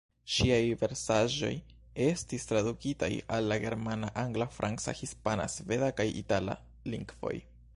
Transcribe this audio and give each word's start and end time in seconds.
Ŝiaj 0.35 0.61
versaĵoj 0.83 1.51
estis 2.05 2.47
tradukitaj 2.51 3.09
al 3.37 3.49
la 3.51 3.59
germana, 3.67 4.09
angla, 4.23 4.49
franca, 4.57 4.97
hispana, 5.03 5.49
sveda 5.57 5.91
kaj 6.01 6.11
itala 6.25 6.57
lingvoj. 6.95 7.37